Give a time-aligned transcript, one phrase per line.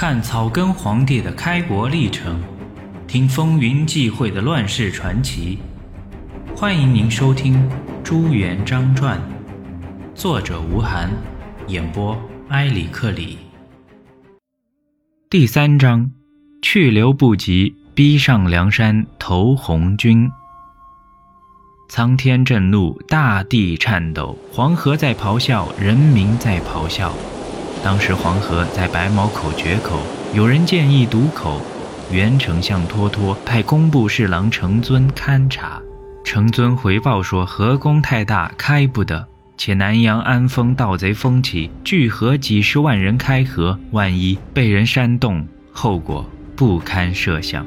[0.00, 2.40] 看草根皇帝的开国历程，
[3.08, 5.58] 听风云际会的乱世传奇。
[6.54, 7.56] 欢迎您收听
[8.04, 9.18] 《朱元璋传》，
[10.14, 11.10] 作者吴晗，
[11.66, 12.16] 演播
[12.50, 13.38] 埃里克里。
[15.28, 16.08] 第三章：
[16.62, 20.30] 去留不及，逼上梁山投红军。
[21.88, 27.12] 苍天震怒，大地颤抖，黄河在咆哮，人民在咆哮。
[27.88, 29.98] 当时黄河在白毛口决口，
[30.34, 31.58] 有人建议堵口，
[32.12, 35.80] 原丞相脱脱派工部侍郎程遵勘察。
[36.22, 39.26] 程遵回报说：“河工太大，开不得。
[39.56, 47.64] 且南阳安丰盗贼风起，聚合几十万人开河，万一被人煽动，后果不堪设想。”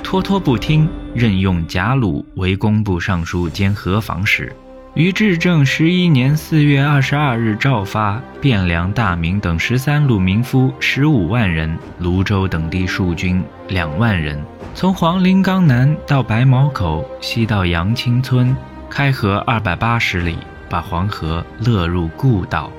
[0.00, 4.54] 脱脱不听，任用贾鲁为工部尚书兼河防使。
[4.96, 14.42] 于至正十一年四月二十二日诏发，汴梁、大名等十三路民夫十五万人，泸州等地戍军两万人。
[14.74, 18.56] 从黄陵冈南到白毛口，西到杨青村，
[18.88, 20.38] 开河二百八十里，
[20.70, 22.72] 把黄河勒入故道。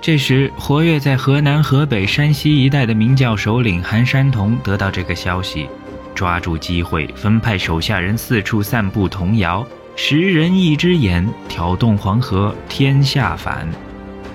[0.00, 5.68] 这时，活跃在河南、河北、山西一带的明教首领韩山童得到这个消息，
[6.16, 13.68] 抓住机会，分派手下人四处散布童谣，十人一只眼，挑动黄河天下反，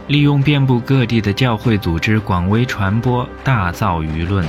[0.07, 4.45] 利用遍布各地的教会组织广为传播，大造舆论。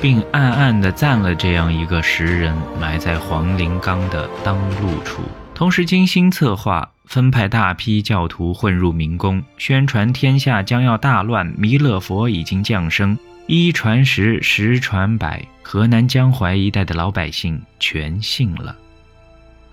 [0.00, 5.22] 并暗暗地赞了这样一个石人埋在黄陵冈的当路处，
[5.54, 13.16] 同时精心策划，分派大批教徒混入民宫，宣传天下将要大乱，弥勒佛已经降生。
[13.46, 18.74] 一传十，十传百，河南江淮一带的老百姓全信了。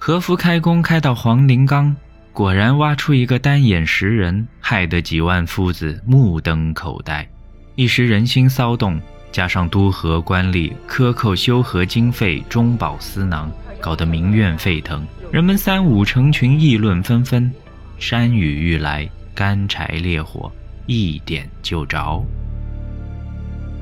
[0.01, 1.93] 和夫开工开到黄陵冈，
[2.31, 7.27] 果然挖出一个单眼石人，害得几万夫子目瞪口呆，
[7.75, 8.99] 一时人心骚动。
[9.31, 17.51] 加上都河官吏克扣修河经费、中饱私囊，搞得民怨沸腾，人们三五成群议论纷纷。
[17.99, 20.51] 山雨欲来，干柴烈火，
[20.87, 22.25] 一点就着。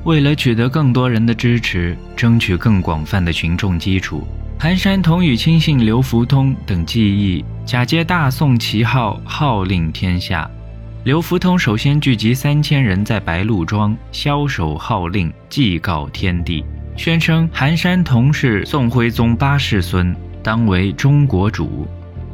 [0.04, 4.28] 为了取得更多人的支持，争取更广泛的群众基础，
[4.60, 10.50] 韩山童与亲信刘福通等计议假借大宋旗号，号令天下。
[11.04, 16.64] 刘福通首先聚集三千人，在白鹿庄枭首号令，祭告天地，
[16.96, 21.86] 宣称韩山童是宋徽宗八世孙，当为中国主。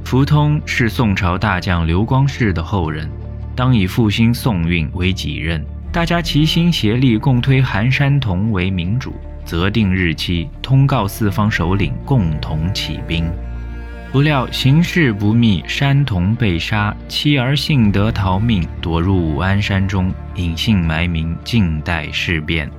[0.03, 3.07] 福通是宋朝大将刘光世的后人，
[3.55, 5.63] 当以复兴宋运为己任。
[5.93, 9.15] 大家齐心协力，共推韩山童为明主，
[9.45, 13.31] 择定日期，通告四方首领，共同起兵。
[14.13, 22.71] 不料形势不密，山童被杀，妻儿幸得逃命，躲入武安山中，隐姓埋名，静待事变。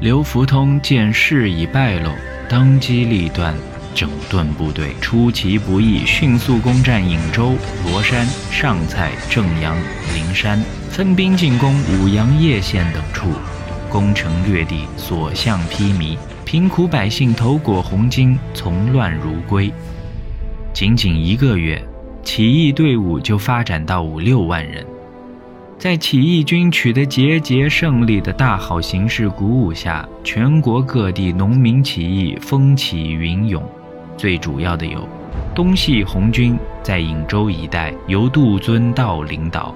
[0.00, 2.10] 刘福通见事已败露，
[2.48, 3.54] 当机立断，
[3.94, 9.76] 整顿部队，出其不意，迅速攻占颍州、罗山、上蔡、正阳、
[10.12, 13.28] 灵山，分兵进攻武阳叶县等处，
[13.90, 19.70] 攻城略地，所向披靡，贫苦百姓头裹红巾，从乱如归。
[20.72, 21.82] 仅仅一个月，
[22.22, 24.86] 起义队伍就发展到五六万人。
[25.76, 33.60] 在起义军取得节节胜利的大好形势鼓舞下，全国各地农民起义风起云涌。
[34.16, 35.08] 最主要的有：
[35.52, 39.74] 东系红军在颍州一带由杜遵道领导，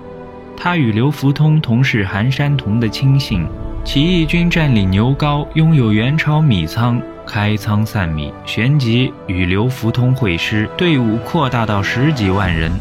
[0.56, 3.44] 他与刘福通同是韩山童的亲信。
[3.84, 7.00] 起义军占领牛皋，拥有元朝米仓。
[7.26, 12.72] 开仓散米，旋即与刘福通会师，队伍扩大到十几万人，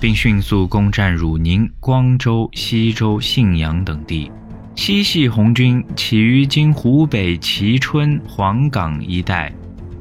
[0.00, 4.30] 并迅速攻占汝宁、光州、西州、信阳等地。
[4.76, 9.52] 西系红军起于今湖北蕲春、黄冈一带，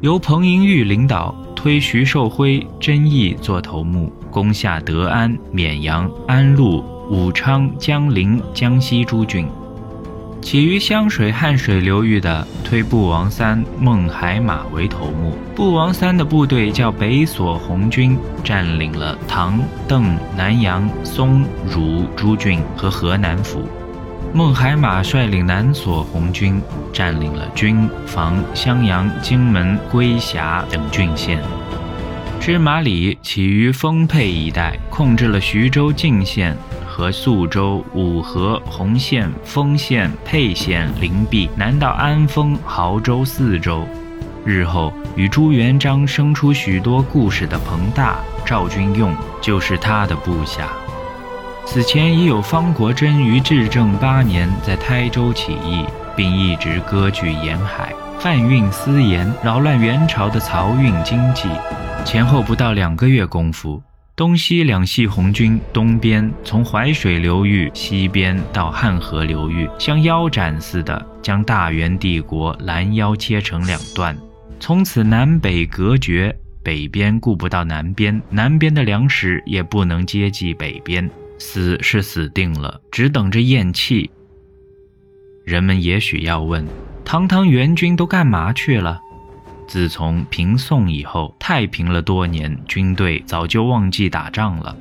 [0.01, 9.47] 由彭莹玉领导，推徐寿辉、甄毅做头目，攻下德安、绵阳、安陆、武昌、江陵、江西诸郡。
[10.41, 15.37] 起于湘水、汉水流域的，推布王三、孟海马为头目。
[15.55, 23.69] 布王三的部队叫北索红军，占领了唐、邓、南阳、松、汝诸郡和河南府。
[24.33, 26.61] 孟海马率领南索红军，
[26.91, 31.39] 占领了军房、襄阳、荆门、归峡等郡县。
[32.39, 36.57] 芝麻里起于丰沛一带，控制了徐州泾县。
[36.91, 43.87] 和宿州、五河、洪县、丰县、沛县、灵璧，南到安丰、亳州四州。
[44.43, 50.67] 日后与朱元璋生出许多故事的彭大、赵君用，就是他的部下。
[51.65, 55.85] 此前已有方国珍于至正八年在台州起义，
[56.17, 61.47] 并一直割据沿海，贩运私盐，扰乱元朝的漕运经济。
[62.03, 63.81] 前后不到两个月功夫，
[64.13, 74.15] 东西两系红军东边从淮水流域，西边到汉河流域，像腰斩似的将大元帝国拦腰切成两段，
[74.59, 76.35] 从此南北隔绝。
[76.63, 81.09] 北边顾不到南边，南边的粮食也不能接济北边，
[81.39, 84.11] 死是死定了，只等着咽气。
[85.43, 86.63] 人们也许要问：
[87.03, 89.01] 堂堂元军都干嘛去了？
[89.71, 94.75] 自从平宋以后，太平了多年，军队早就忘记打仗了。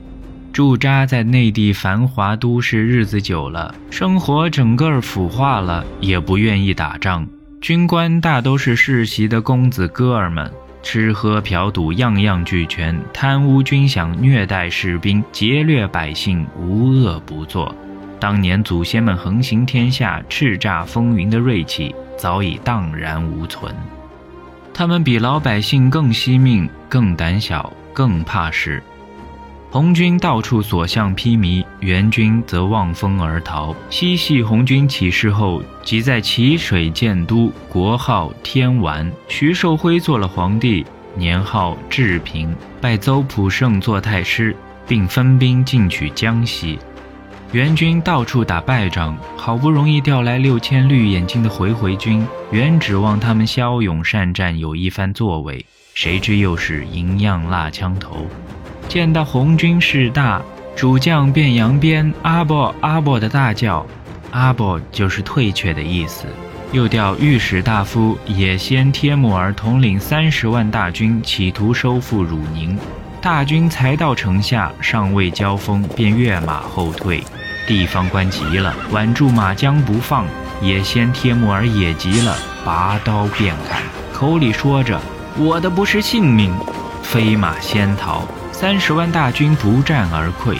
[0.52, 7.24] 驻扎在内地繁华都市日子久了，生活整个腐化了，也不愿意打仗。
[7.60, 10.50] 军官大都是世袭的公子哥儿们。
[10.82, 17.72] 吃喝嫖赌样样俱全，贪污军饷，虐待士兵，劫掠百姓，无恶不作。
[18.18, 23.72] 当年祖先们横行天下、叱咤风云的锐气早已荡然无存。
[24.72, 28.82] 他们比老百姓更惜命，更胆小，更怕事。
[29.70, 33.72] 红军到处所向披靡，元军则望风而逃。
[33.88, 39.08] 西系红军起事后，即在齐水建都，国号天完。
[39.28, 40.84] 徐寿辉做了皇帝，
[41.14, 44.56] 年号治平，拜邹普胜做太师，
[44.88, 46.76] 并分兵进取江西。
[47.52, 58.24] 元军到处打败仗，好不容易调来六千绿眼睛的回回军，原指望他们骁勇善战，有一番作为，谁知又是银样蜡枪头。
[58.88, 60.40] 见到红军势大，
[60.76, 63.84] 主将便扬鞭阿伯阿伯的大叫，
[64.30, 66.26] 阿伯就是退却的意思。
[66.70, 72.78] 又调御史大夫也先帖木儿统领三十万大军，企图收复汝宁。
[73.20, 77.20] 大军才到城下，尚未交锋，便跃马后退。
[77.70, 80.26] 地方官急了，挽住马缰不放。
[80.60, 83.80] 也先帖木儿也急了，拔刀便砍，
[84.12, 85.00] 口里说着
[85.38, 86.52] ：“我的不是性命。”
[87.00, 88.26] 飞马先逃。
[88.50, 90.58] 三十万大军不战而溃，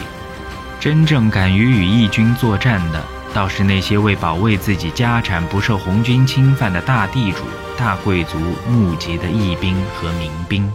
[0.79, 3.03] 真正敢于与义军作战的，
[3.33, 7.39] 倒是那些为保卫自己家产不受红军侵犯的大地主、
[7.77, 10.71] 大贵族募集的义兵和民兵。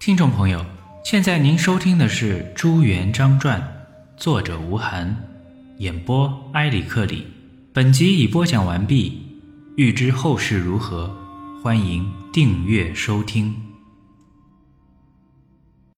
[0.00, 0.66] 听众朋友，
[1.04, 3.60] 现在您收听的是《朱元璋传》，
[4.20, 5.16] 作者吴晗，
[5.78, 7.26] 演播埃里克里。
[7.72, 9.18] 本集已播讲完毕，
[9.78, 11.10] 欲知后事如何，
[11.62, 13.69] 欢迎订阅收听。